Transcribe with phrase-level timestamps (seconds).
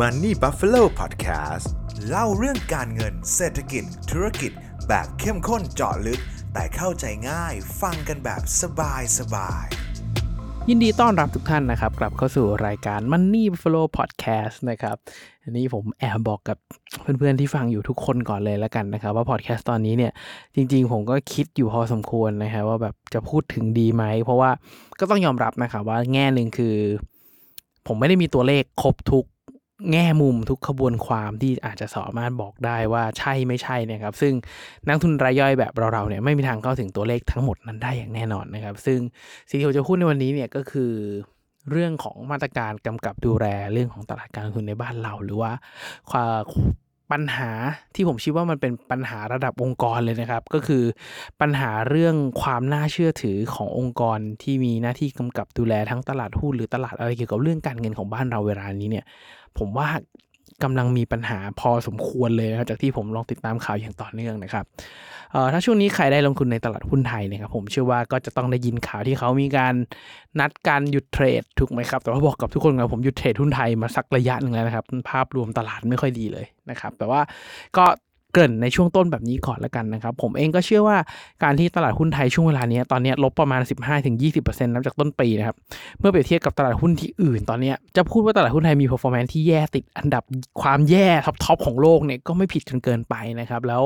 [0.00, 1.66] Money Buffalo Podcast
[2.08, 4.52] เล่าเรื่องการเงินเศรษฐกิจ ธุรกิจ
[4.88, 6.20] แบบเข้มข้นเจาะลึก
[6.54, 9.66] แต่เข้าใจง่าย ฟังกันแบบสบายสบาย
[10.68, 14.96] ยินดีต้อนรับทุกท่านนะครับ กลับเข้าสู่รายการ Money Buffalo Podcast นะครับ
[15.42, 16.58] อันนี้ผมแอบบอกกับ
[17.00, 20.12] เพื่อนๆที่ฟังอยู่ทุกคนก่อนเลยแล้วกันนะครับ ว่าพอดแคสต์ตอนนี้เนี่ย
[20.54, 24.50] จริงๆ ผมก็คิดอยู่พอสมควรนะครับว่าแบบจะพูดถึงดีไหม เพราะว่า
[25.00, 26.76] ก็ต้องยอมรับนะครับว่าแง่หนึ่งคือ
[27.86, 29.24] ผมไม่ได้มีตัวเลขครบทุก
[29.92, 34.32] แง่มุมทุกขบวนความที่อาจจะสามารถบอกได้ว่าใช่ไม่ใช่เนะครับ ซึ่ง
[34.88, 38.98] นักทุนรายย่อยแบบเราๆเนี่ยไม่มีทางเข้าถึงตัวเลขทั้งหมดนั้นได้อย่างแน่นอนนะครับ ซึ่ง
[39.48, 40.92] สิ่งที่ผมจะพูดในวันนี้เนี่ยก็คือ
[41.70, 45.52] เรื่องของมาตรการกำกับดูแลเรื่องของตลาดการลงทุนในบ้านเรา หรือว่า
[46.10, 46.42] ความ
[47.12, 47.50] ปัญหา
[47.94, 50.84] ที่ผมคิดว่ามันเป็นปัญหาระดับองค์กรเลยนะครับ ก็คือ
[51.40, 59.04] ปัญหาเรื่องความน่าเชื่อถือขององค์กรที่มีหน้าที่กำกับดูแลทั้งตลาดหุ้นหรือตลาดอะไรเกี่ยวกับเรื่องการเงินของบ้านเราเวลานี้เนี่ย
[59.58, 59.88] ผมว่า
[60.62, 64.64] กำลังมีปัญหาพอสมควรเลยนะครับจากที่ผมลองติดตามข่าวอย่างต่อเนื่องนะครับ
[65.32, 69.74] เอ่อถ้าช่วงนี้ใครได้ลงทุนในตลาดหุ้นไทยเนะครับผมเชื่อว่าก็จะต้องได้ยินข่าวที่เขามีการ
[70.40, 77.20] นัดการหยุดเทรดถูกไหมครับแต่ว่าบอกกับทุกคนครับผมหยุดเทรดหุ้นไทยมาสักระยะหนึ่งแล้วนะครับภาพรวมตลาดไม่ค่อยดีเลยนะครับแต่ว่า
[77.76, 77.84] ก็
[78.34, 80.96] เกริ่นในช่วงต้นแบบนี้ก่อนล้วกันนะครับ ผมเองก็เชื่อว่า
[81.42, 83.60] การที่ตลาดหุ้นไทยช่วงเวลานี้ตอนนี้ลบประมาณ
[84.12, 85.56] 15-20%นับจากต้นปีนะครับ
[85.98, 90.22] เมื่อเปรียบเทียบกับตลาดหุ้นที่อื่นตอนนี้จะพูดว่าตลาดหุ้นไทยมี performance ที่แย่ติดอันดับ
[90.62, 91.06] ความแย่
[91.44, 93.82] ท็อปๆของโลกเนี่ยก็ไม่ผิดจนเกินไปนะครับ แล้ว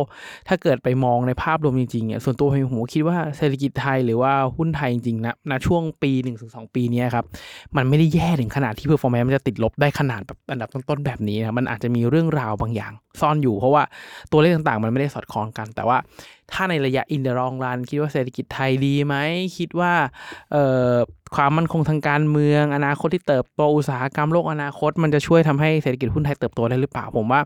[0.49, 6.11] ถ้าเกิดไปมองในภาพรวมจริงๆเนี่ยส่วนตัวผมผมคิดว่าเศรษฐกิจไทยหรือว่าหุ้นไทยจริงๆนะณช่วงปี
[6.45, 7.25] 1-2ปีนี้ครับ
[7.77, 13.83] มันไม่ได้แย่ถึงขนาดที่ performance มันจะติดลบได้ขนาดแบบอันดับต้นๆแบบนี้นะมันอาจจะมีเรื่องราวบางอย่าง ซ่อนอยู่เพราะว่า
[14.33, 15.99] ตัวัวเลขต่างๆ มันไม่ได้สอดคล้องกัน แต่ว่า
[16.53, 19.15] ถ้าในระยะอินเดอรองรันคิดว่าเศรษฐกิจไทยดีไหม
[19.59, 19.93] คิดว่า
[21.37, 27.41] ความมั่นคงทางการเมือง อนาคตที่เติบโตอุตสาหกรรมโลกอนาคต มันจะช่วยทำให้เศรษฐกิจหุ้นไทยเติบโตได้หรือเปล่า ผมว่า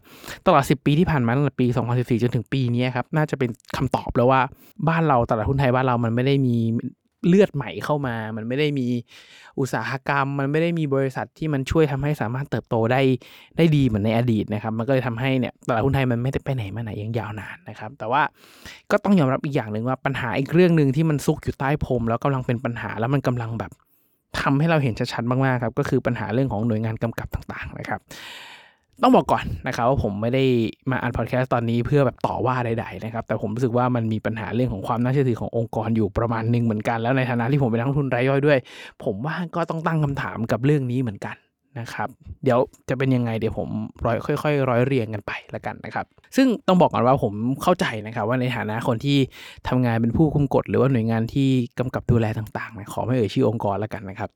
[0.47, 4.41] ตลอด 10 ปีที่ผ่านมาตั้งแต่ปี 2014 จนถึงปีนี้ครับ น่าจะเป็นคำตอบแล้วว่า
[4.89, 6.57] บ้านเราตลาดหุ้นไทยบ้านเรามันไม่ได้มี
[7.29, 8.87] เลือดใหม่เข้ามา มันไม่ได้มี
[9.59, 13.01] อุตสาหกรรม มันไม่ได้มีบริษัทที่มันช่วยทำให้สามารถเติบโตได้
[13.57, 18.23] ได้ดีเหมือนในอดีตนะครับ มันก็เลยทำให้เนี่ยตลาดหุ้นไทยมันไม่ได้ไปไหนมาไหนย่างยาวนานนะครับ แต่ว่า
[18.91, 23.73] ก็ต้องยอมรับอีกอย่างหนึ่งว่าปัญหาอีกเรื่องหนึ่งที่มันซุกอยู่ใต้พรมแล้วกำลังเป็นปัญหาแล้วมันกำลังแบบ
[24.41, 28.01] ทำให้เราเห็นชัดๆมากๆครับก็คือปัญหาเรื่องของหน่วยงานกำกับต่างๆนะครับ
[29.03, 30.45] ต้องบอกก่อนนะครับว่าผมไม่ได้
[30.91, 38.59] มาอัดพอดแคสต์ตอนนี้เพื่อแบบต่อว่าใดๆนะครับแต่ผมรู้สึกว่ามันมีปัญหาเรื่องของความน่าเชื่อถือขององค์กรอยู่ประมาณหนึ่งเหมือนกัน แล้วในฐานะที่ผมเป็นนักลงทุนรายย่อยด้วย
[39.05, 41.37] ผมว่าก็ต้องตั้งคำถามกับเรื่องนี้เหมือนกัน
[41.81, 42.09] นะครับ
[42.45, 42.59] เดี๋ยว
[42.89, 43.69] จะเป็นยังไงเดี๋ยวผม
[44.05, 47.33] ร้อยค่อย ๆ ร้อยเรียงกันไปละกันนะครับ ซึ่งต้องบอกก่อนว่าผม
[47.63, 49.19] เข้าใจนะครับ ว่าในฐานะคนที่
[49.69, 51.49] ทำงานเป็นผู้คุมกฎ หรือว่าหน่วยงานที่
[51.79, 54.31] กำกับดูแลต่างๆนะขอไม่เอ่ยชื่อองค์กรละกันนะครับ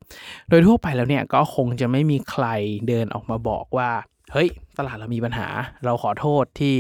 [0.49, 2.47] โดยทั่วไปแล้วเนี่ยก็คงจะไม่มีใคร
[2.89, 3.91] เดินออกมาบอกว่า
[4.32, 4.48] เฮ้ย
[4.78, 5.48] ตลาดเรามีปัญหา
[5.84, 6.75] เราขอโทษที่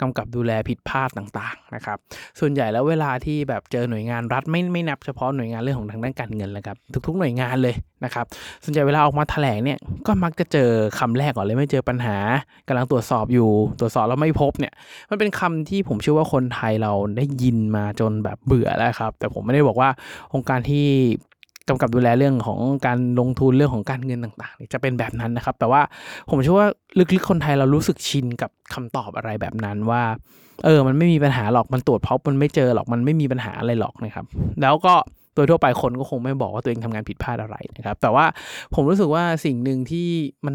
[0.00, 1.98] กำกับดูแลผิดพลาดต่างๆนะครับ
[2.40, 7.74] ส่วนใหญ่แล้วเวลาที่แบบเจอหน่วยงานรัฐไม่ไม่นับเฉพาะหน่วยงานเรื่องของทางด้านการเงินแล้วครับทุกๆหน่วยงานเลย
[8.04, 8.26] นะครับ
[8.64, 12.16] ส่วนใหญ่เวลาออกมาแถลงเนี่ยก็มักจะเจอคำแรกก่อนเลยไม่เจอปัญหา
[12.68, 13.50] กำลังตรวจสอบอยู่
[13.80, 14.72] ตรวจสอบแล้วไม่พบเนี่ย
[15.10, 19.90] มันเป็นคำที่ผมเชื่อว่าคนไทยเราได้ยินมาจนแบบเบื่อแล้วครับ แต่ผมไม่ได้บอกว่า
[20.34, 20.86] องค์การที่
[21.70, 25.82] กำกับดูแลเรื่องของการลงทุนเรื่องของการเงินต่างๆจะเป็นแบบนั้นนะครับ แต่ว่า
[26.30, 30.02] ผมเชื่อว่าลึกๆคนไทยเรารู้สึกชินกับคำตอบอะไรแบบนั้นว่า
[30.64, 34.24] เออ มันไม่มีปัญหาหรอกมันตรวจพบมันไม่เจอหรอกมันไม่มีปัญหาอะไรหรอกนะครับ
[34.62, 34.94] แล้วก็
[35.34, 38.24] โดยทั่วไปคนก็คงไม่บอกว่าตัวเองทำงานผิดพลาดอะไรนะครับ แต่ว่า
[38.74, 40.08] ผมรู้สึกว่าสิ่งหนึ่งที่
[40.46, 40.54] มัน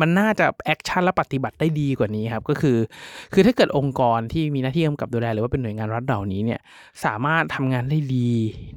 [0.00, 2.76] มันน่าจะ action และปฏิบัติได้ดีกว่านี้ครับ ก็คือ
[3.32, 6.60] คือถ้าเกิดองค์กรที่มีหน้าที่กำกับดูแลหรือว่าเป็นหน่วยงานรัฐเหล่านี้เนี่ย
[7.04, 8.30] สามารถทำงานได้ดี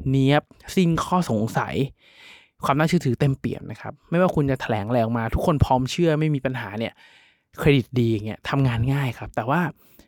[0.10, 0.44] เนียบ
[0.76, 1.76] สิ้นข้อสงสัย
[2.66, 6.94] ความน่าเชื่อถือเต็มเปี่ยมนะครับ ไม่ว่าคุณจะแถลงอะไรออกมา ทุกคนพร้อมเชื่อไม่มีปัญหาเนี่ย
[7.60, 9.62] เครดิตดีอย่างเงี้ยทำงานง่ายครับ แต่ว่า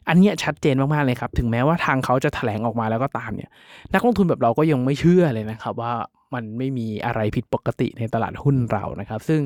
[0.09, 3.49] อันเนี้ยชัดเจนมากๆเลยครับ ถึงแม้ว่าทางเขาจะแถลงออกมาแล้วก็ตามเนี่ย
[3.93, 5.93] นักลงทุนแบบเราก็ยังไม่เชื่อเลยนะครับ ว่า
[6.35, 9.39] มันไม่มีอะไรผิดปกติในตลาดหุ้นเรานะครับ ซึ่ง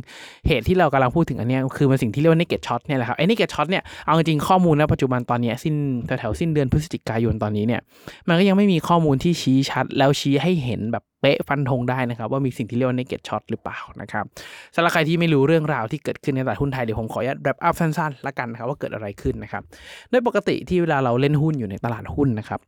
[0.47, 5.75] เหตุที่เรากำลังพูดถึงอันนี้คือมันสิ่งที่เรียกว่า naked short เนี่ยแหละครับไอ้ naked short เนี่ยเอาจริงข้อมูลณปัจจุบันตอนนี้สิ้น
[6.19, 7.81] แถวสิ้นเดือนพฤศจิกายนตอนนี้เนี่ย
[8.28, 14.25] มันก็ยังไม่มีข้อมูลที่ชี้ชัดแล้วชี้ให้เห็นแบบเป๊ะฟันธงได้นะครับว่ามีสิ่งที่เรียกว่า naked short หรือเปล่านะครับ
[14.75, 19.63] สำหรับใครที่ไม่รู้เรื่องราวที่เกิดขึ้นในตลาดหุ้นไทยเดี๋ยวผมขออนุญาต wrap up สั้นๆละกันนะครับว่าเกิดอะไรขึ้นนะครับ
[20.09, 22.59] โดยปกติที่เวลาเราเล่นหุ้นอยู่ในตลาดหุ้นนะครับ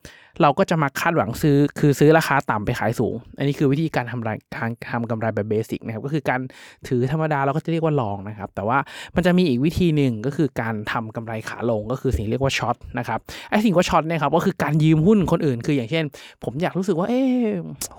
[0.41, 6.39] เราก็จะมาคาดหวังซื้อคือซื้อราคาต่ำไปขายสูง อันนี้คือวิธีการทำรายการทำกำไรแบบเบสิกนะครับก็คือการ
[6.87, 8.77] ถือธรรมดาเราก็จะเรียกว่าลองนะครับแต่ว่า
[9.15, 13.19] มันจะมีอีกวิธีหนึ่งก็คือการทำกำไรขาลงก็คือสิ่งเรียกว่าช็อตนะครับ
[13.49, 16.03] ไอ้สิ่งว่าช็อตเนี่ยครับก็คือการยืมหุ้นคนอื่น คืออย่างเช่น
[16.43, 17.21] ผมอยากรู้สึกว่าเอ๊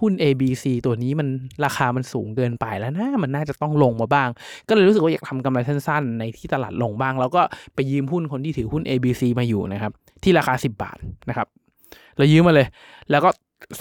[0.01, 1.29] หุ้น AB BC ตัวนี้มัน
[1.65, 4.29] ราคามันสูงเกินไปแล้วนะมันน่าจะต้องลงมาบ้าง
[4.69, 7.43] ก็เลยรู้สึกว่าอยากทำกำไรสั้นๆ ในที่ตลาดลงบ้าง แล้วก็
[7.75, 9.93] ไปยืมหุ้นคนที่ถือหุ้น ABC มาอยู่นะครับ
[10.23, 10.99] ที่ราคา 10 บาท
[11.29, 11.47] นะครับ
[12.17, 12.67] เรายืมมาเลย
[13.11, 13.31] แล้วก็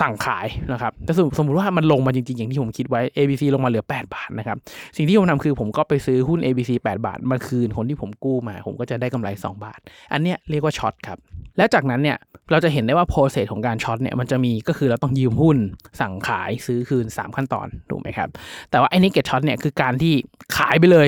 [0.02, 4.58] สั่งขายนะครับแต่สมมติว่ามันลงมาจริงๆ อย่างที่ผมคิดไว้ ABC ลงมาเหลือ 8 บาทนะครับ
[4.98, 9.80] สิ่งที่ผมทำคือผมก็ไปซื้อหุ้น ABC 8 บาทมาคืนคนที่ผมกู้มา ผมก็จะได้กำไร 2 บาท
[10.14, 11.18] อันเนี้ยเรียกว่าช็อตครับ
[11.58, 12.18] แล้วจากนั้นเนี่ย
[12.52, 15.58] เราจะเห็นได้ว่าโปรเซสของการช็อตเนี่ยมันจะมีก็คือเราต้องยืมหุ้น
[16.02, 18.30] สั่งขายซื้อคืน 3 ขั้นตอนถูกไหมครับ
[18.72, 20.14] แต่ว่าไอ้ naked short เนี่ยคือการที่
[20.58, 21.08] ขายไปเลย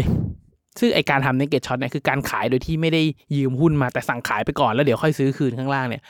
[0.79, 3.01] ซึ่งไอ้การทำ naked short เนี่ยคือการขายโดยที่ไม่ได้
[3.35, 6.01] ยืมหุ้นมาแต่สั่งขายไปก่อนแล้วเดี๋ยวค่อยซื้อคืนข้างล่างเนี่ย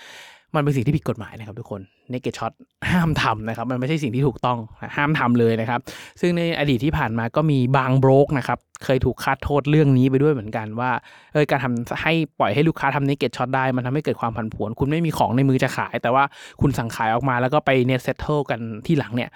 [0.55, 2.51] มันเป็นสิ่งที่ผิดกฎหมายนะครับทุกคน n นเก t ช็อต
[2.91, 4.57] ห้ามทำนะครับ มันไม่ใช่สิ่งที่ถูกต้อง
[4.95, 5.79] ห้ามทำเลยนะครับ
[6.21, 10.91] ซึ่งในอดีตที่ผ่านมาก็มีบาง broke นะครับ เคยถูกคาดโทษเรื่องนี้ไปด้วยเหมือนกันว่า
[11.33, 16.23] เออการทำให้ปล่อยให้ลูกค้าทำ n นเก t ช็อตได้มันทำให้เกิดความผันผวน คุณไม่มีของในมือจะขาย แต่ว่า
[16.61, 19.29] คุณสั่งขายออกมาแล้วก็ไปเน็ตเซ t เทิลกันที่หลังเนี่ย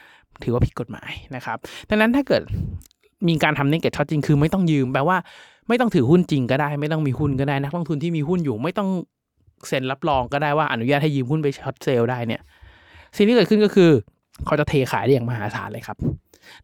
[0.44, 1.58] ถือว่าผิดกฎหมายนะครับ
[1.90, 2.42] ดังนั้นถ้าเกิด
[3.28, 5.18] มีการทำ n นเก t ช็อตจริงคือไม่ต้องยืมแปลว่า
[5.68, 8.90] ไม่ต้องถือหุ้นจริงก็ได้ ไม่ต้องมีหุ้นก็ได้นักลงทุนที่มีหุ้นอยู่ไม่ต้อง
[9.68, 12.42] เซ็นรับรองก็ได้ว่าอนุญาตให้ยืมหุ้นไป short sell ได้เนี่ย
[13.16, 13.92] สิ่งที่เกิดขึ้นก็คือ
[14.46, 15.98] เขาจะเทขายได้อย่างมหาศาลเลยครับ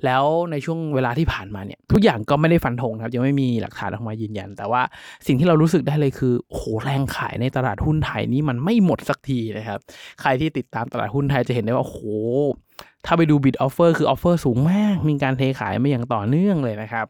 [0.06, 4.82] แล้วในช่วงเวลาที่ผ่านมาเนี่ย ทุกอย่างก็ไม่ได้ฟันธงครับ ยังไม่มีหลักฐานออกมายืนยัน แต่ว่า
[5.28, 9.80] สิ่งที่เรารู้สึกได้เลยคือโอ้โหแรงขายในตลาดหุ้นไทยนี้มันไม่หมดสักทีนะครับ
[10.22, 12.00] ใครที่ติดตามตลาดหุ้นไทยจะเห็นได้ว่าโอ้โห
[13.06, 17.06] ถ้าไปดู bid offer คือ offer สูงมาก มีการเทขายมาอย่างต่อเนื่องเลยนะครับ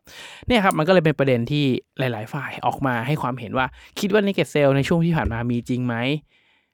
[0.47, 1.63] เนี่ยครับ มันก็เลยเป็นประเด็นที่
[1.99, 3.65] หลาย ๆ ฝ่ายออกมาให้ความเห็นว่า
[3.99, 5.95] คิดว่า naked sell ในช่วงที่ผ่านมามีจริงไหม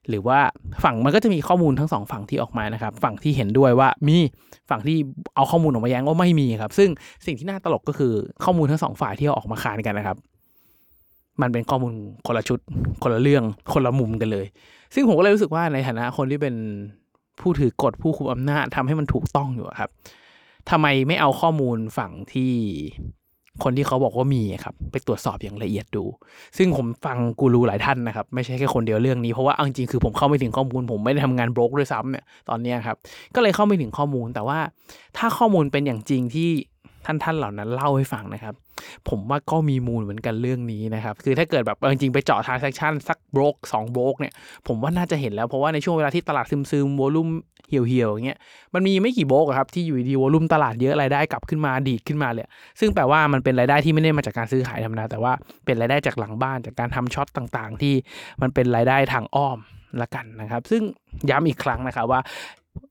[0.09, 0.39] หรือว่า
[0.83, 4.17] ฝั่งมันก็จะมีข้อมูลทั้งสองฝั่งที่ออกมานะครับ ฝั่งที่เห็นด้วยว่ามี
[4.69, 4.97] ฝั่งที่
[5.35, 6.89] เอาข้อมูลออกมาแย้งว่าไม่มีครับ ซึ่ง
[7.25, 8.13] สิ่งที่น่าตลกก็คือ
[8.43, 10.17] ข้อมูลทั้งสองฝ่ายที่เอาออกมาคานกันนะครับ
[11.41, 11.93] มันเป็นข้อมูล
[12.27, 12.59] คนละชุด
[13.03, 13.43] คนละเรื่อง
[13.73, 14.45] คนละมุมกันเลย
[14.93, 16.55] ซึ่งผมก็เลยรู้สึกว่าในฐานะคนที่เป็น
[17.41, 19.89] ผู้ถือกฎผู้คุมอำนาจทำให้มันถูกต้องอยู่ครับ
[20.69, 22.51] ทำไมไม่เอาข้อมูลฝั่งที่
[23.63, 26.03] คนที่เขาบอกว่ามีครับ ไปตรวจสอบอย่างละเอียดดู
[26.57, 32.97] ซึ่งผมฟังกูรูหลายท่านนะครับ ไม่ใช่แค่คนเดียวเรื่องนี้ เพราะว่าจริงๆคือผมเข้าไม่ถึงข้อมูล ผมไม่ได้ทำงานบล็อกด้วยซ้ำเนี่ยตอนนี้ครับ
[33.35, 34.59] ก็เลยเข้าไม่ถึงข้อมูล แต่ว่า
[35.17, 36.49] ถ้าข้อมูลเป็นอย่างจริงที่
[37.05, 38.53] ท่านท่านเหล่านั้นเล่าให้ฟังนะครับ
[39.09, 44.33] ผมว่าก็มีมูลเหมือนกันเรื่องนี้นะครับ คือถ้าเกิดแบบจริงๆ ไปเจาะทราน s ซ c t ชันสักบล็อกสองบล็อกเนี่ย
[44.67, 47.29] ผมว่าน่าจะเห็นแล้ว เพราะว่าในช่วงเวลาที่ตลาดซึมๆวอลุ่ม
[47.69, 48.39] เหี่ยวๆอย่างเงี้ย
[48.73, 52.45] มันมีไม่กี่บล็อกครับที่อยู่ดีวอลุ่มตลาดเยอะรายได้กลับขึ้นมาดีดขึ้นมาเลย
[52.79, 55.33] ซึ่งแปลว่ามันเป็นรายได้ที่ไม่ได้มาจากการซื้อขายธรรมดาแต่ว่า
[55.65, 57.93] เป็นรายได้จากหลังบ้านจากการทำช็อตต่างๆ ที่
[58.41, 59.57] มันเป็นรายได้ทางอ้อม
[60.01, 60.83] ละกันนะครับ ซึ่ง
[61.29, 62.21] ย้ำอีกครั้งนะครับว่า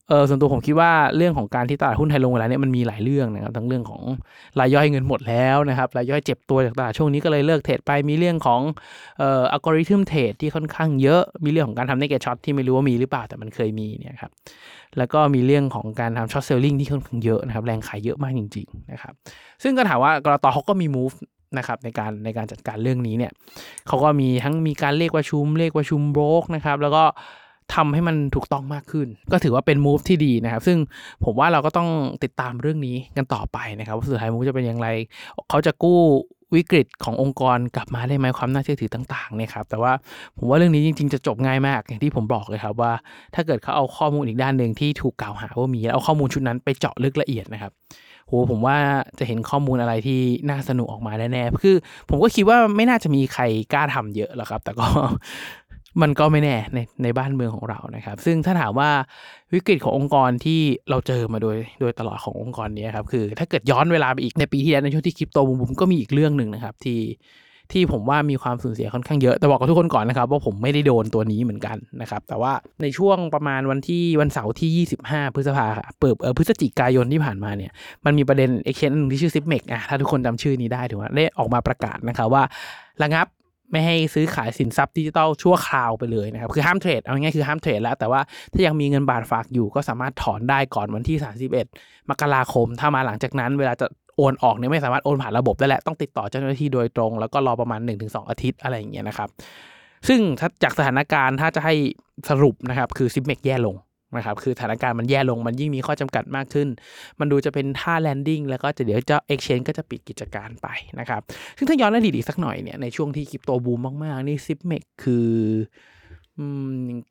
[0.09, 4.03] เออส่วนตัวผมคิดว่าเรื่องของการที่ตลาดหุ้นไทยลงเวลาเนี้ยมันมีหลายเรื่องนะครับทั้งเรื่องของ
[4.61, 8.61] รายย่อยเงินหมดแล้วนะครับรายย่อยเจ็บตัวจากตลาดช่วงนี้ก็เลยเลิกเทรดไปมีเรื่องของ
[9.19, 14.33] เอ่อ algorithm trade ที่ค่อนข้างเยอะมีเรื่องของการทำ naked short ที่ไม่รู้ว่ามีหรือเปล่าแต่มันเคยมีเนี่ยครับ
[14.99, 19.13] แล้วก็มีเรื่องของการทำ short selling ที่ค่อนข้างเยอะนะครับแรงขายเยอะมากจริงๆนะครับ
[19.63, 21.17] ซึ่งก็ถามว่ากลต.เขาก็มี move
[21.59, 23.33] นะครับในการในการจัดการเรื่องนี้เนี่ย
[23.89, 27.05] เขาก็มีทั้งมีการเรียกประชุมเรียกประชุมโบรกนะครับแล้วก็
[27.75, 30.79] ทำให้มันถูกต้องมากขึ้น ก็ถือว่าเป็นมูฟที่ดีนะครับ ซึ่ง
[31.25, 31.89] ผมว่าเราก็ต้อง
[32.25, 34.89] ติดตามเรื่องนี้กันต่อไปนะครับ ว่าสุดท้ายมูฟจะเป็นอย่างไร
[35.49, 36.01] เขาจะกู้
[36.57, 39.93] วิกฤตขององค์กรกลับมาได้ไหมความน่าเชื่อถือต่างๆเนี่ยครับแต่ว่า
[40.39, 42.93] ผมว่าเรื่องนี้จริง ๆ จะจบง่ายมากอย่างที่ผมบอกเลยครับว่า
[43.35, 47.73] ถ้าเกิดเขาเอาข้อมูลอีกด้านหนึ่งที่ถูกกล่าวหาว่ามีแล้วเอาข้อมูลชุดนั้นไปเจาะลึกละเอียดนะครับ
[48.27, 48.77] โหผมว่า
[49.19, 51.77] จะเห็นข้อมูลอะไรที่น่าสนุกออกมาแน่ๆคือ
[52.09, 53.43] ผมก็คิดว่าไม่น่าจะมีใคร
[53.73, 54.87] กล้าทำเยอะหรอกครับ แต่ก็
[56.03, 58.91] มันก็ไม่แน่ในในบ้านเมืองของเรานะครับ ซึ่งถ้าถามว่า
[59.55, 67.01] วิกฤตขององค์กรที่เราเจอมาโดยโดยตลอดขององค์กรนี้ครับคือ ถ้าเกิดย้อนเวลาไปอีกในปีที่แล้วในช่วงที่คริปโตบูมก็มีอีกเรื่องหนึ่งนะครับ ที่
[67.73, 72.53] ที่ผมว่ามีความสูญเสียค่อนข้างเยอะ แต่บอกกับทุกคนก่อนนะครับว่าผมไม่ได้โดนตัวนี้เหมือนกันนะครับ แต่ว่า
[72.83, 77.73] ในช่วงประมาณวันที่วันเสาร์ที่ 25 พฤษภาค่ะเปิดเออพฤศจิกายนที่ผ่านมาเนี่ย
[78.05, 82.43] มันมีประเด็นเอ็กชนนหนึ่งที่ชื่อ Zipmex อะถ้าทุกคนจำชื่อนี้ได้ถือว่าได้ออกมาประกาศนะครับว่า
[83.03, 83.27] ระงับ
[83.71, 88.21] ไม่ให้ซื้อขายสินทรัพย์ดิจิตอลชั่วคราวไปเลยนะครับคือห้ามเทรดเอาง่ายคือห้ามเทรดแล้ว แต่ว่า
[88.53, 91.17] ถ้ายังมีเงินบาทฝากอยู่ก็สามารถถอนได้ก่อนวันที่
[91.65, 99.29] 31 มกราคม ถ้ามาหลังจากนั้นเวลาจะโอนออกเนี่ยไม่สามารถโอนผ่านระบบได้แหละต้องติดต่อเจ้าหน้าที่โดยตรง แล้วก็รอประมาณ 1-2 อาทิตย์อะไรอย่างเงี้ยนะครับ
[100.09, 101.75] ซึ่งถ้าจากสถานการณ์ถ้าจะให้
[102.31, 103.75] สรุปนะครับคือ Zipmex แย่ลง
[104.17, 106.69] นะครับคือสถานการณ์มันแย่ลงมันยิ่งมีข้อจำกัดมากขึ้น
[107.21, 110.69] มันดูจะเป็นท่า landing แล้วก็จะเดี๋ยวจะ Exchange ก็จะปิดกิจการไป
[111.01, 111.21] นะครับ
[111.57, 115.29] ซึ่งถ้าย้อนอดีตอีกสักหน่อยเนี่ยในช่วงที่คริปโตบูมมาก ๆ นี่ Zipmex คือ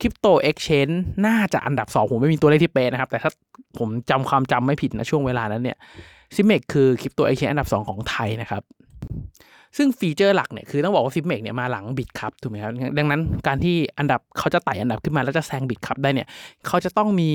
[0.02, 0.90] คริปโตเอ็กชแนน
[1.28, 3.32] น่าจะอันดับ 2 ผมไม่มีตัวเลขที่เป๊ะนะครับ แต่ถ้า
[3.80, 5.78] ผมจำความจำไม่ผิดนะช่วงเวลานั้นเนี่ย
[6.36, 8.64] Zipmex คือคริปโตเอ็กชแนนอันดับ 2 ของไทยนะครับ
[9.78, 16.28] ซึ่งฟีเจอร์หลักเนี่ยคือต้องบอกว่า Zipmex เนี่ยมาหลัง Bitkub ถูกไหมครับดังนั้นการที่อันดับเขาจะไต่อันดับขึ้นมาแล้วจะแซง Bitkub ได้เนี่ย
[16.68, 17.32] เขาจะต้องมี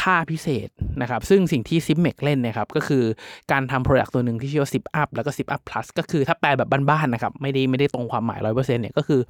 [0.00, 0.68] ท่าพิเศษ
[1.00, 3.04] นะครับซึ่งสิ่งที่ Zipmex เล่นนะครับก็คือ
[3.52, 9.20] การทำ product ตัวหนึ่งที่ชื่อว่า ZipUp แล้วก็ ZipUp Plus ก็คือถ้าแปลแบบบ้านๆนะครับไม่ได้ไม่ได้ตรงความหมายร้อยเปอร์เซ็นต์เนี่ยก็คือ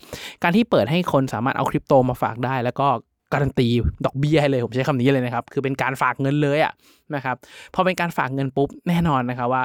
[0.42, 2.88] การที่เปิดให้คนสามารถเอาคริปโตมาฝากได้ แล้วก็
[3.32, 3.66] การันตี
[4.04, 6.72] ดอกเบี้ยให้เลย ผมใช้คำนี้เลยนะครับ คือเป็นการฝากเงินเลยอะ
[7.14, 7.36] นะครับ
[7.74, 9.64] พอเป็นการฝากเงินปุ๊บแน่นอนนะครับว่า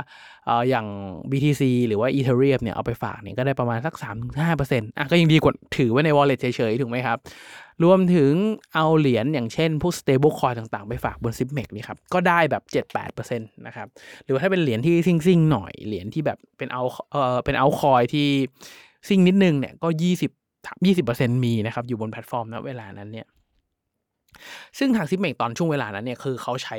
[0.70, 0.86] อย่าง
[1.32, 3.94] BTC หรือว่า Ethereum เนี่ยเอาไปฝากเนี่ยก็ได้ประมาณสัก
[4.42, 7.18] 3-5%อะก็ยังดีกว่าถือไว้ใน wallet เฉยๆ ถูกไหมครับ
[7.84, 8.32] รวมถึง
[8.74, 12.64] เอาเหรียญอย่างเช่น พวก stable coin ต่างๆ ไปฝากบน Zipmex นี่ครับ ก็ได้แบบ
[12.96, 13.88] 7-8%นะครับ
[14.24, 18.28] หรือว่าถ้าเป็นเหรียญที่ซิ่งๆ หน่อย เหรียญที่แบบเป็นเอาเออเป็นเอา coin ที่
[19.08, 20.32] ซิ่งนิดนึงเนี่ยก็ 20
[20.86, 23.28] 20%มีนะครับอยู่บนแพลตฟอร์มณเวลานั้นเนี่ย
[24.78, 26.78] ซึ่งทาง Zipmex ตอนช่วงเวลานั้นเนี่ยคือเขาใช้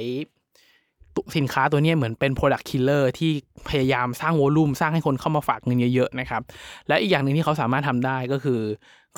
[1.37, 3.31] สินค้าตัวนี้เหมือนเป็น product killer ที่
[3.69, 6.43] พยายามสร้าง volume สร้างให้คนเข้ามาฝากเงินเยอะๆนะครับ
[6.88, 8.61] และอีกอย่างหนึ่งที่เขาสามารถทำได้ก็คือ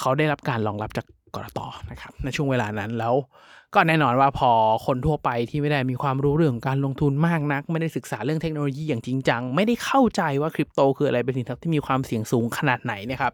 [0.01, 1.59] เขาได้รับการรองรับจากกรต
[1.91, 3.15] นะครับในช่วงเวลานั้นแล้ว
[3.75, 4.51] ก็แน่นอนว่าพอ
[4.87, 13.33] คนทั่วไปที่ไม่ได้มีความรู้เรื่องการลงทุนมากนัก ไม่ได้ศึกษาเรื่องเทคโนโลยีอย่างจริงจัง ไม่ได้เข้าใจว่าคริปโตคืออะไรเป็นสินทรัพย์ที่มีความเสี่ยงสูงขนาดไหนนะครับ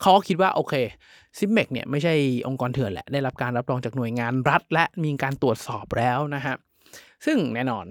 [0.00, 0.74] เขาก็คิดว่าโอเค
[1.38, 2.14] ซิมเมกเนี่ยไม่ใช่
[2.48, 6.54] องค์กรเถื่อนแหละ ได้รับการรับรองจากหน่วยงานรัฐ และมีการตรวจสอบแล้วนะฮะ
[7.26, 7.84] ซึ่งแน่นอน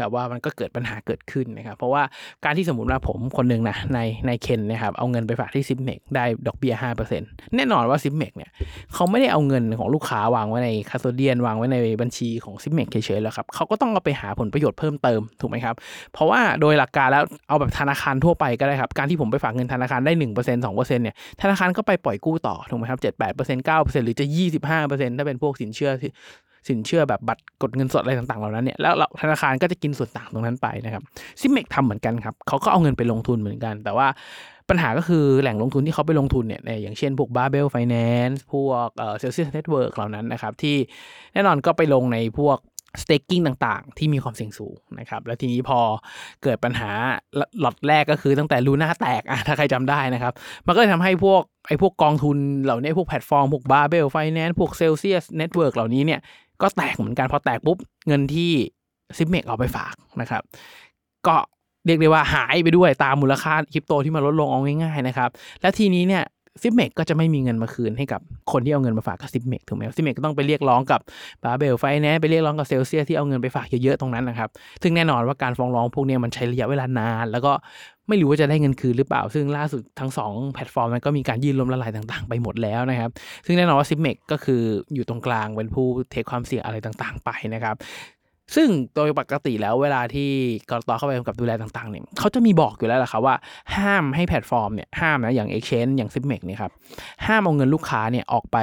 [0.00, 2.02] ครับว่ามันก็เกิดปัญหาเกิดขึ้นนะครับ เพราะว่า
[2.44, 8.50] การที่สมมติว่าผมคนหนึ่งนะในในเคนนะครับเอาเงินไปฝากที่ Zipmex ได้ดอกเบี้ยห้าเปอร์เซ็นต์แน่นอนว่า Zipmex เนี่ย
[8.94, 15.74] เขาไม่ได้เอาเงินของลูกค้าวางไว้ใน custodian วางไว้ในบัญชีของ Zipmex เฉยๆแล้วครับเขาก็ต้องเอาไปหาผลประโยชน์เพิ่มเติมถูกไหมครับ
[16.12, 25.92] เพราะว่าโดยหลักการแล้วเอาแบบธนาคารทั่วไปก็ได้ครับ การที่ผมไปฝากเงินธนาคารได้หนึ่งเปอร์เซ็นต์สองเปอร์เซ็นต์เนี่ยธนาคารก็ไปปล่อยกู้ต่อถูกไหมครับเจ็ดแปดเปอร์เซ็นต์เก้าเปอร์เซ็นต์หรือจะยี่สิบห้าเปอร์เซ็นต์ถ้าเป็นพวกสินเชื่อ
[26.68, 31.02] สินเชื่อแบบบัตรกดเงินสดอะไรต่างๆเหล่านั้นเนี่ยแล้วธนาคารก็จะกินส่วนต่างตรงนั้นไปนะครับ
[31.40, 34.08] ซิมเมกทำเหมือนกันครับเขาก็เอาเงินไปลงทุนเหมือนกัน แต่ว่า
[34.70, 40.76] ปัญหาก็คือแหล่งลงทุนที่เขาไปลงทุนเนี่ยอย่างเช่นพวก Barbell Finance พวกเอ่อ Celsius Network เหล่านั้นนะครับที่
[41.34, 42.58] แน่นอนก็ไปลงในพวก
[43.02, 45.78] staking ต่างๆ ที่มีความเสี่ยงสูงนะครับ แล้วทีนี้พอ
[46.42, 46.90] เกิดปัญหา
[47.60, 50.32] หลอดแรกก็คือตั้งแต่ลูน่าแตกอะถ้าใครจำได้นะครับ
[50.66, 56.20] มันก็เลยทำให้พวกไอ้พวกกองทุนเหล่านี้พวกแพลตฟอร์ม พวก Barbell Finance พวก Celsius Network เหล่านี้เนี่ย
[56.62, 57.78] ก็แตกเหมือนกันพอแตกปุ๊บ
[58.08, 58.50] เงินที่
[59.16, 60.42] Zipmex เอาไปฝากนะครับ
[61.26, 61.36] ก็
[61.86, 66.24] เรียกได้ว่าหายไปด้วยตามมูลค่าคริปโตที่มันลดลงเอาง่ายๆนะครับ และทีนี้เนี่ย
[66.62, 68.20] Zipmex ก็จะไม่มีเงินมาคืนให้กับ
[68.52, 71.00] คนที่เอาเงินมาฝากกับ Zipmex ถูกไหม Zipmex ก็ต้องไปเรียกร้องกับ
[71.44, 74.48] Babel Finance ไปเรียกร้องกับเซลเซียที่เอาเงินไปฝากเยอะๆตรงนั้นนะครับ
[74.82, 77.52] ซึ่งแน่นอนว่าการฟ้องร้องพวกนี้มันใช้ระยะเวลานาน แล้วก็
[78.08, 83.10] ไม่รู้ว่าจะได้เงินคืนหรือเปล่า ซึ่งล่าสุดทั้ง 2 แพลตฟอร์มมันก็มีการยื่นล้มละลายต่างๆ ไปหมดแล้วนะครับ
[83.46, 84.62] ซึ่งแน่นอนว่า Zipmex ก็คือ
[84.94, 87.76] อยู่ตรงกลางเป็นผู้ take ความเสี่ยงอะไรต่างๆ ไปนะครับ
[88.56, 90.30] ซึ่งโดยปกติแล้วเวลาที่
[90.70, 93.34] กลต.เข้าไปกำกับดูแลต่างๆเนี่ยเขาจะมีบอกอยู่แล้วแหละครับว่า
[93.76, 96.72] ห้ามให้แพลตฟอร์มเนี่ยห้ามนะอย่าง Exchange อย่าง Zipmex เนี่ยครับ
[97.26, 98.58] ห้ามเอาเงินลูกค้าเนี่ยออกไป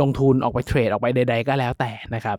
[0.00, 2.36] ลงทุนออกไปเทรดออกไปใด ๆ ก็แล้วแต่นะครับ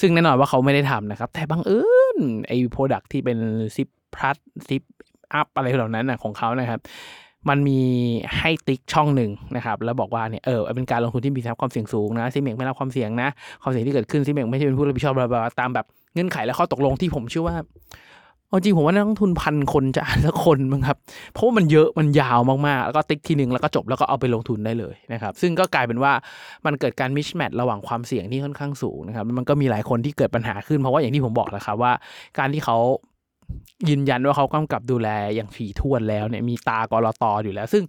[0.00, 1.80] ซึ่งแน่นอนว่าเขาไม่ได้ทำนะครับ แต่บังเอิ
[2.16, 2.18] ญ
[2.48, 3.38] ไอ้ product ที่เป็น
[3.76, 4.36] Zip Plus
[4.68, 6.80] ZipUp อะไรเหล่านั้นนะของเขานะครับ
[7.48, 7.80] มันมี
[8.38, 13.28] ให้ติ๊กช่องหนึ่งนะครับ แล้วบอกว่าเนี่ยเออเป็นการลงทุนที่มีความเสี่ยงสูงนะ Zipmex ไม่รับความเสี่ยงนะ
[13.62, 17.56] ความเสี่ยงที่เกิดขึ้น Zipmex ไม่ใช่เป็นผู้รับผิดชอบ blah ตามแบบเงื่อนไขและข้อตกลงที่ผมเชื่อว่า
[18.52, 20.98] จริงผมว่านักลงทุนพันคนจะอ่านสักคนมั้งครับ
[21.32, 26.12] เพราะว่ามันเยอะมันยาวมากๆ แล้วก็ติ๊กทีหนึ่งแล้วก็จบแล้วก็เอาไปลงทุนได้เลยนะครับ ซึ่งก็กลายเป็นว่า
[26.66, 31.92] มันเกิดการ mismatch ระหว่างความเสี่ยงที่ค่อนข้างสูงนะครับ มันก็มีหลายคนที่เกิดปัญหาขึ้นเพราะว่าอย่างที่ผมบอกแล้วครับว่า
[32.38, 32.76] การที่เขา
[33.88, 37.84] ยืนยันว่าเขากำกับดูแลอย่างถี่ถ้วนแล้วเนี่ยมีตากรตออยู่แล้ว ซึ่ง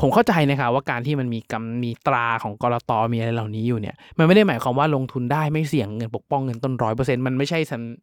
[0.00, 7.58] ผมเข้าใจนะครับว่าการที่มันมีกำมีตราของกรตมีอะไรเหล่านี้อยู่เนี่ย มันไม่ได้หมายความว่าลงทุนได้ไม่เสี่ยงเงินปกป้องเงินต้นร้อยเปอร์เซ็นต์มันไม่ใช่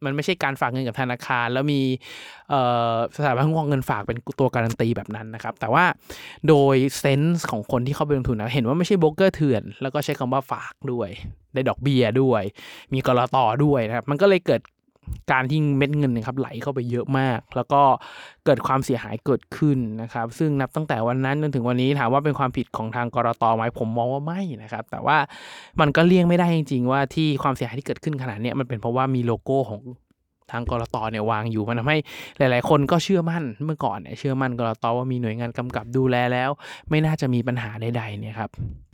[0.05, 1.81] มันไม่ใช่การฝากเงินกับธนาคาร แล้วมี
[3.17, 5.86] สถาบันคุ้มครองเงินฝากเป็นตัวการันตีแบบนั้นนะครับ แต่ว่า
[6.48, 11.10] โดยเซนส์ของคนที่เข้าไปลงทุนนะเห็นว่าไม่ใช่โบรกเกอร์เถื่อน แล้วก็ใช้คำว่าฝากด้วย
[11.53, 12.43] ได้ดอกเบี้ยด้วย
[12.93, 14.62] มีกรตด้วยนะครับมันก็เลยเกิด
[15.31, 17.81] การที่เม็ดเงินนะครับไหลเข้าไปเยอะมาก แล้วก็
[18.45, 25.17] เกิดความเสียหายเกิดขึ้นนะครับ ซึ่งนับตั้งแต่วันนั้นจนถึงวันนี้ถามว่าเป็นความผิดของทางกรตไหมผมมองว่าไม่นะครับ แต่ว่า
[25.79, 29.81] มันก็เลี่ยงไม่ได้จริง ๆ ว่าที่ความเสียหายที่เกิดขึ้นขนาดนี้มันเป็นเพราะว่ามีโลโก้ของ
[30.51, 31.97] ทางกรตเนี่ยวางอยู่มันทำให้
[32.37, 36.49] หลาย ๆ คนก็เชื่อมั่นเมื่อก่อนเนี่ยเชื่อมั่นกรตว่ามีหน่วยงานกำกับดูแลแล้ว
[36.89, 38.49] ไม่น่าจะมีปัญหาใดๆเนี่ยครับ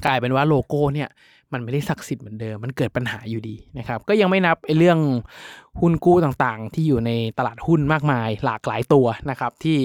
[0.05, 1.09] กลายเป็นว่าโลโก้เนี่ย
[1.55, 4.99] มันไม่ได้ศักดิ์สิทธิ์เหมือนเดิม มันเกิดปัญหาอยู่ดีนะครับ ก็ยังไม่นับไอ้เรื่อง
[5.81, 9.77] หุ้นกู้ต่างๆ ที่อยู่ในตลาดหุ้นมากมาย หลากหลายตัวนะครับ ที่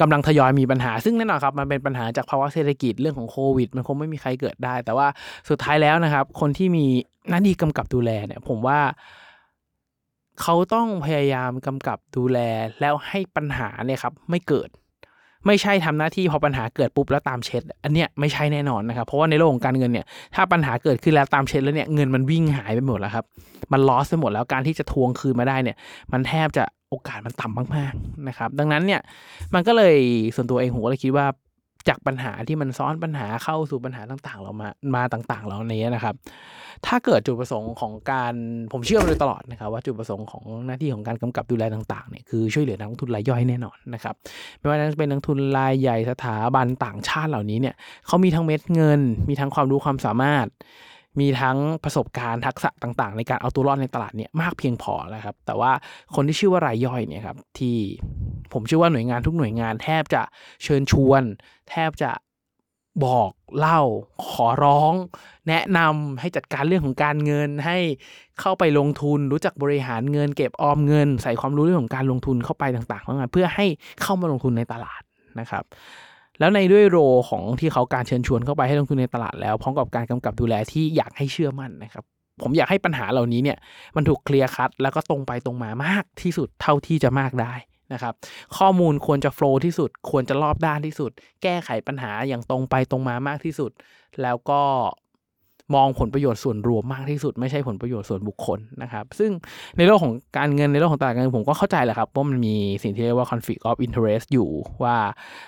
[0.00, 5.08] กำลังทยอยมีปัญหา ซึ่งแน่นอนครับ มันเป็นปัญหาจากภาวะเศรษฐกิจเรื่องของโควิด มันคงไม่มีใครเกิดได้ แต่ว่า
[5.48, 6.86] สุดท้ายแล้วนะครับ คนที่มี
[7.28, 8.80] หน้าที่กำกับดูแลเนี่ย ผมว่า
[10.42, 12.38] เขาต้องพยายามกำกับดูแล
[12.80, 14.68] แล้วให้ปัญหาเนี่ยครับไม่เกิด
[15.46, 23.24] ไม่ใช่ทำหน้าที่พอปัญหาเกิดปุ๊บแล้วตามเช็ด อันเนี้ยไม่ใช่แน่นอนนะครับ เพราะว่าในโลกของการเงินเนี่ยถ้าปัญหาเกิดขึ้นแล้วตามเช็ดแล้วเนี่ยเงินมันวิ่งหายไปหมดแล้วครับ
[23.72, 25.76] มันลอสไปหมดแล้วการที่จะทวงคืนมาได้เนี่ย
[26.12, 29.00] มันแทบจะโอกาสมันต่ำมากๆนะครับ ดังนั้นเนี่ย
[29.54, 29.96] มันก็เลย
[30.34, 31.26] ส่วนตัวเองผมก็เลยคิดว่า
[31.88, 36.14] จากปัญหาที่มันซ้อนปัญหาเข้าสู่ปัญหาต่างๆ เรามามาต่างๆเรานี้นะครับ
[36.86, 38.34] ถ้าเกิดจุดประสงค์ของการ
[38.72, 44.14] ผมเชื่อมาโดยตลอดนะครับว่าจุดประสงค์ของหน้าที่ของการกำกับดูแลต่างๆเนี่ยคือช่วยเหลือนักลงทุนรายย่อยแน่นอนนะครับ
[44.58, 47.74] ไม่ว่าจะเป็นนักทุนรายใหญ่สถาบันต่างชาติเหล่านี้เนี่ย
[48.06, 50.48] เขามีทั้งเม็ดเงิน มีทั้งความรู้ความสามารถ
[51.20, 55.72] มีทั้งประสบการณ์ทักษะต่างๆ ในการเอาตัวรอดในตลาดเนี่ยมากเพียงพอแล้วครับแต่ว่า
[56.14, 57.76] คนที่ชื่อว่ารายย่อยเนี่ยครับที่
[58.52, 60.22] ผมเชื่อว่าหน่วยงานทุกหน่วยงานแทบจะ
[60.64, 61.22] เชิญชวน
[61.70, 62.10] แทบจะ
[63.04, 63.80] บอกเล่า
[64.28, 64.92] ขอร้อง
[65.48, 67.78] แนะนำให้จัดการเรื่องของการเงิน ให้
[68.40, 73.66] เข้าไปลงทุนรู้จักบริหารเงิน เก็บออมเงิน ใส่ความรู้เรื่องของการลงทุนเข้าไปต่างๆเพื่อให้
[74.02, 75.02] เข้ามาลงทุนในตลาด
[75.40, 75.64] นะครับ
[76.38, 82.04] แล้วในด้วยโรของที่เขาการเชิญชวนเข้าไปให้ลงทุนในตลาดแล้วพร้อมกับการกำกับดูแลที่อยากให้เชื่อมั่นนะครับ
[82.42, 83.58] ผมอยากให้ปัญหาเหล่านี้เนี่ย
[83.96, 87.54] มันถูกเคลียร์คัดแล้วก็ตรงไปตรงมามากที่สุดเท่าที่จะมากได้
[87.92, 88.14] นะครับ
[88.58, 91.10] ข้อมูลควรจะโฟล์ที่สุด ควรจะรอบด้านที่สุด
[91.42, 93.70] แก้ไขปัญหาอย่างตรงไปตรงมามากที่สุด
[94.22, 94.62] แล้วก็
[95.74, 99.30] มองผลประโยชน์ส่วนรวมมากที่สุด ไม่ใช่ผลประโยชน์ส่วนบุคคลนะครับ ซึ่ง
[99.76, 104.48] ในโลกของการเงินในโลกของตลาดการเงินผมก็เข้าใจแหละครับว่ามันมีสิ่งที่เรียกว่า conflict of interest อยู่
[104.82, 104.96] ว่า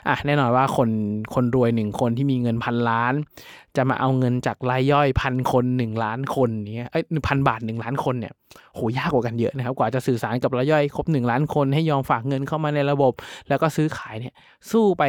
[0.08, 0.88] อะแน่นอนว่าคน
[1.34, 3.14] คนรวยหนึ่งคนที่มีเงินพันล้าน
[3.76, 8.32] จะมาเอาเงินจากรายย่อยพันคนหนึ่งล้านคนเนี้ยเอ้ยพันบาทหนึ่งล้านคนเนี่ย
[8.74, 13.12] โหยากกว่ากันเยอะนะครับ กว่าจะสื่อสารกับรายย่อยครบหนึ่งล้านคนให้ยอมฝากเงินเข้ามาในระบบ
[13.48, 14.34] แล้วก็ซื้อขายเนี่ย
[14.70, 15.04] สู้ไป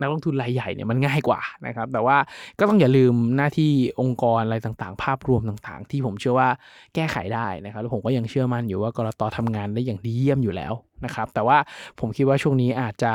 [0.00, 2.16] นักลงทุนรายใหญ่เนี่ยมันง่ายกว่านะครับ แต่ว่า
[2.58, 6.48] ก็ต้องอย่าลืมหน้าที่องค์กรอะไรต่างๆ ภาพรวมต่างๆ ที่ผมเชื่อว่า
[6.94, 10.72] แก้ไขได้นะครับแล้วผมก็ยังเชื่อมั่นอยู่ว่ากรตทำงานได้อย่างดีเยี่ยมอยู่แล้ว
[11.04, 11.58] นะครับ แต่ว่า
[12.00, 13.12] ผมคิดว่าช่วงนี้อาจจะ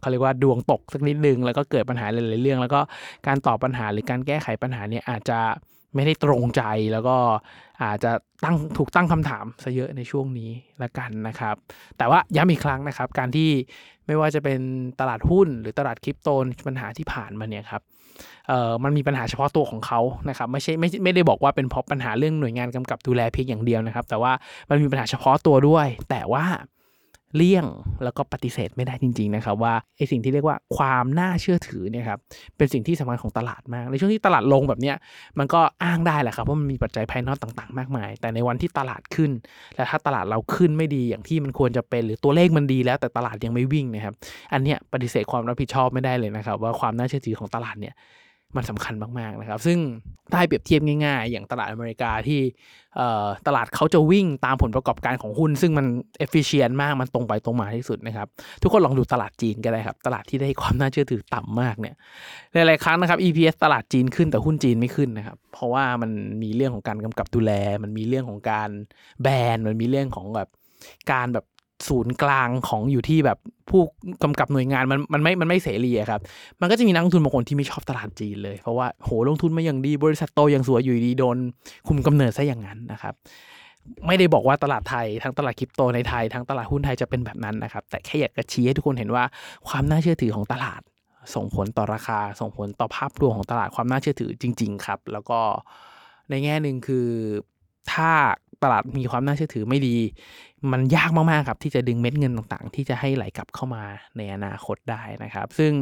[0.00, 2.80] เขาเรียกว่าดวงตกสักนิดนึงแล้วก็เกิดปัญหาหลายๆเรื่อง แล้วก็
[3.26, 5.38] การตอบปัญหาหรือการแก้ไขปัญหาเนี่ยอาจจะ
[5.96, 6.62] ไม่ได้ตรงใจ
[6.92, 7.16] แล้วก็
[7.82, 8.12] อาจจะ
[8.44, 10.50] ตั้งถูกตั้งคำถามซะเยอะในช่วงนี้
[10.82, 11.54] ละกันนะครับ
[11.98, 13.50] แต่ว่าย้ำอีกครั้งนะครับ การที่
[14.06, 14.60] ไม่ว่าจะเป็น
[15.00, 16.28] ตลาดหุ้นหรือตลาดคริปโต
[16.66, 17.82] ปัญหาที่ผ่านมาเนี่ยครับ
[18.48, 24.32] เอ่อมันมีปัญหาเฉพาะตัวของเขานะครับไม่ใช่ไม่ไม่ได้บอกว่าเป็นเพราะปัญหาเรื่องหน่วยงานกำกับดูแลเพียงอย่างเดียวนะครับ แต่ว่า
[24.70, 26.44] มันมีปัญหาเฉพาะตัวด้วย แต่ว่า
[27.34, 27.66] เลี่ยง
[28.04, 32.18] แล้วก็ปฏิเสธไม่ได้จริง ๆ นะครับว่าไอสิ่งที่เรียกว่าความน่าเชื่อถือเนี่ยครับ
[32.56, 34.96] เป็นสิ่งที่สำคัญของตลาดมาก ในช่วงที่ตลาดลงแบบเนี้ย
[35.38, 39.30] มันก็อ้างได้แหละครับว่ามันมีปัจจัยภายนอกต่างๆ มากมาย แต่ในวันที่ตลาดขึ้น
[39.76, 44.14] และถ้าตลาดเราขึ้นไม่ดีอย่างที่มันควรจะเป็น หรือตัวเลขมันดีแล้วแต่ตลาดยังไม่วิ่งนะครับ
[44.52, 47.94] อันเนี้ยปฏิเสธความรับผิดชอบไม่ได้เลยนะครับว่าความน่าเชื่อถือของตลาดเนี่ย
[48.56, 49.78] มันสำคัญมากๆนะครับ ซึ่ง
[50.30, 52.40] ถ้าให้เปรียบเทียบง่ายๆ อย่างตลาดอเมริกาที่
[53.46, 55.86] ตลาดเขาจะวิ่งตามผลประกอบการของหุ้น ซึ่งมัน
[56.18, 58.28] efficient มากมันตรงไปตรงมาที่สุดนะครับ
[58.62, 61.94] ทุกคนลองดูตลาดจีนก็ได้ครับ ตลาดที่ได้ความน่าเชื่อถือต่ำมากเนี่ย
[62.52, 66.10] หลายๆครั้งนะครับ EPS ตลาดจีนขึ้นแต่หุ้นจีนไม่ขึ้นนะครับ เพราะว่ามัน
[66.42, 68.70] มีเรื่องของการกำกับดูแล มันมีเรื่องของการ
[69.22, 70.48] แบนมันมีเรื่องของแบบ
[71.12, 71.46] การแบบ
[71.88, 73.38] ศูนย์กลางของอยู่ที่แบบ
[73.70, 73.80] ผู้
[74.22, 76.20] กำกับหน่วยงานมันมันไม่มันไม่เสรีครับ
[76.60, 81.36] มันก็จะมีนักลงทุนบางคนที่ไม่ชอบตลาดจีนเลย เพราะว่าโหลงทุนมาอย่างดีบริษัทโตอย่างสวยอยู่ดีโดน
[81.86, 83.14] คุมกำเนิดซะอย่างนั้นนะครับ
[84.06, 89.24] ไม่ได้บอกว่าตลาดไทยทั้งตลาดคริปโตในไทยทั้งตลาดหุ้นไทยจะเป็นแบบนั้นนะครับ แต่แค่อยากจะชี้ให้ทุกคนเห็นว่า
[89.68, 90.80] ความน่าเชื่อถือของตลาด
[91.34, 95.40] ส่งผลต่อราคา ส่งผลต่อภาพรวมของตลาดความน่าเชื่อถือจริง ๆ ครับ แล้วก็
[96.30, 97.08] ในแง่หนึ่งคือ
[97.92, 98.10] ถ้า
[98.62, 99.96] ตลาดมีความน่าเชื่อถือไม่ดี
[100.72, 103.82] มันยากมากๆครับที่จะดึงเม็ดเงินต่างๆ ที่จะให้ไหลกลับเข้ามา
[104.16, 105.72] ในอนาคตได้นะครับ ซึ่ง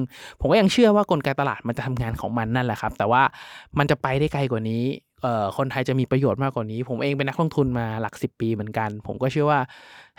[0.41, 3.23] ผมก็ยังเชื่อว่ากลไกตลาดมันจะทำงานของมันนั่นแหละครับ แต่ว่า
[3.79, 4.83] มันจะไปได้ไกลกว่านี้
[5.57, 9.61] คนไทยจะมีประโยชน์มากกว่านี้ ผมเองเป็นนักลงทุนมาหลัก 10 ปีเหมือนกัน ผมก็เชื่อว่า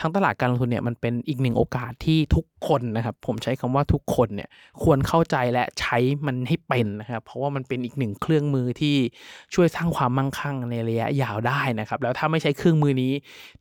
[0.02, 4.50] ทั้งตลาดการลงทุนเนี่ยมันเป็นอีกหนึ่งโอกาสที่ทุกคนนะครับผมใช้คำว่าทุกคนเนี่ย
[4.84, 8.96] ควรเข้าใจและใช้มันให้เป็นนะครับเพราะว่ามันเป็นอีกหนึ่งเครื่องมือที่
[9.54, 13.12] ช่วยสร้างความมั่งคั่งในระยะยาวได้นะครับแล้วถ้าไม่ใช้เครื่องมือนี้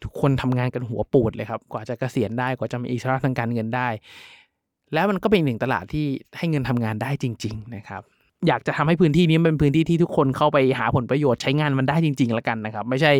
[0.02, 3.88] ทุกคนทำงานกันหัวปูดเลยครับกว่าจะเกษียณได้กว่าจะมีอิสระทางการเงินได้
[4.94, 6.06] แล้วมันก็เป็นหนึ่งตลาดที่
[6.38, 8.02] ให้เงินทำงานได้จริง ๆ นะครับ
[8.48, 13.12] อยากจะทำให้พื้นที่นี้เป็นพื้นที่ที่ทุกคนเข้าไปหาผลประโยชน์ใช้งานมันได้จริงๆแล้วกันนะครับ ไม่ใช่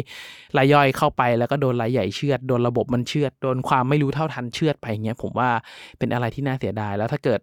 [0.58, 5.48] รายย่อยเข้าไปแล้วก็โดนรายใหญ่เชือดโดนระบบมันเชือดโดนความไม่รู้เท่าทันเชือดไปอย่างเงี้ยผมว่า
[5.98, 7.40] เป็นอะไรที่น่าเสียดายแล้วถ้าเกิด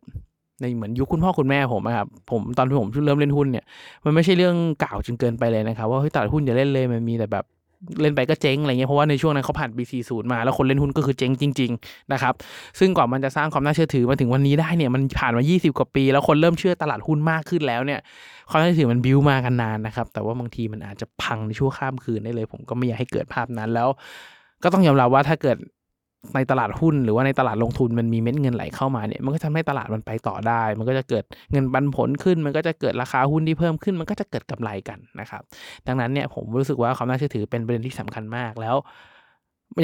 [0.61, 3.65] ในเหมือนยุคคุณพ่อคุณแม่ผมนะครับผมตอนที่ผมเริ่มเล่นหุ้นเนี่ย
[4.05, 7.45] มันไม่ใช่เรื่องกล่าวจนเกินไปเลยนะครับว่าเฮ้ยตลาดหุ้นอย่าเล่นเลยมันมีแต่แบบ
[8.01, 12.33] เล่นไปก็เจ๊งอะไรเงี้ยเพราะว่าในช่วงนั้นเขาผ่าน BC0 มา แล้วคนเล่นหุ้นก็คือเจ๊งจริงๆนะครับ
[12.79, 17.99] ซึ่งกว่ามันจะสร้างความน่าเชื่อถือมาถึงวันนี้ได้เนี่ยมันผ่านมา 20 กว่าปี แล้วคนเริ่มเชื่อตลาดหุ้นมากขึ้นแล้วเนี่ย
[18.49, 23.87] ความน่าเชื่อถือมันบิ้วมากันนานนะครับแต่ว่าบางทีมันอาจจะพังในช่วงข้ามคืนได้เลย ผมก็ไม่อยากให้เกิดภาพนั้นแล้ว
[24.63, 25.57] ก็ต้องยอมรับว่าถ้าเกิด
[26.35, 35.41] ในตลาดหุ้นหรือว่าในตลาดลงทุนมันมีเม็ดเงินไหลเข้ามาเนี่ยมันก็ทำให้ตลาดมันไปต่อได้ มันก็จะเกิดเงินปันผลขึ้น มันก็จะเกิดราคาหุ้นที่เพิ่มขึ้น มันก็จะเกิดกำไรกันนะครับ
[35.87, 38.75] ดังนั้นเนี่ยผมรู้สึกว่าความน่าเชื่อถือเป็นประเด็นที่สำคัญมากแล้ว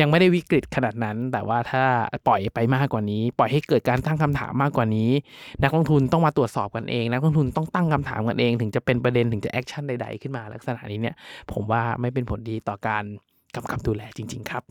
[0.02, 1.84] ยังไม่ได้วิกฤตขนาดนั้น แต่ว่าถ้า
[2.28, 5.10] ปล่อยไปมากกว่านี้ ปล่อยให้เกิดการตั้งคำถามมากกว่านี้
[5.63, 11.15] นักลงทุนต้องมาตรวจสอบกันเอง นักลงทุนต้องตั้งคำถามกันเอง ถึงจะเป็นประเด็นถึงจะแอคชั่นใดๆขึ้นมาลักษณะนี้เนี่ย
[11.52, 13.04] ผมว่าไม่เป็นผลดีต่อการ
[13.57, 14.63] กำกับดูแลจริง ๆ ครับ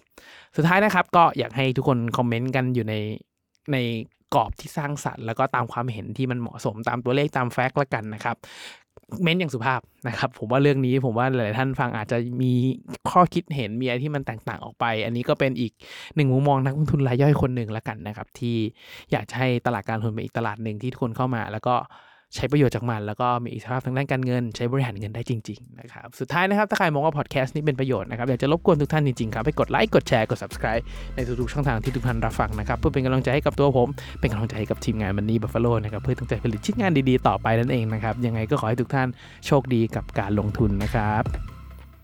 [0.56, 2.94] สุดท้ายนะครับก็อยากให้ทุกคนคอมเมนต์กันอยู่ใน
[3.72, 3.76] ใน
[4.34, 8.36] กรอบที่สร้างสรรค์แล้วก็ตามความเห็นที่มันเหมาะสมตามตัวเลขตามแฟกต์ละกันนะครับ
[9.22, 12.52] เม้นอย่างสุภาพนะครับ ผมว่าเรื่องนี้ผมว่าหลายท่านฟังอาจจะมี
[13.10, 15.72] ข้อคิดเห็นมีอะไรที่มันแตกต่างออกไป อันนี้ก็เป็นอีก
[16.16, 18.56] หนึ่งมุมมองนักลงทุนรายย่อยคนหนึ่งละกันนะครับ ที่
[19.12, 21.74] อยากจะให้ตลาดการลงทุนเป็นอีกตลาดหนึ่งที่ทุกคนเข้ามา แล้วก็
[22.34, 30.84] ใช้ประโยชน์จากมัน แล้วก็มีอิสรภาพทางด้านการเงิน ใช้บริหารเงินได้จริงๆนะครับสุดท้ายนะครับถ้าใครมองว่าพอดแคสต์นี้เป็นประโยชน์นะครับอยากจะรบกวนทุกท่านจริงๆครับไปกดไลค์กดแชร์กด subscribe
[31.14, 33.88] ในทุกๆช่องทางที่ทุกท่านรับฟังนะครับเพื่อเป็นกำลังใจให้กับตัวผม
[34.20, 39.08] เป็นกำลังใจให้กับทีมงานมันนี่บัฟฟาโลนะครับเพื่อตั้งใจผลิตชิ้นงานดีๆต่อไปนั่นเองนะครับยังไงก็ขอให้ทุกท่าน
[39.46, 41.55] โชคดีกับการลงทุนนะครับ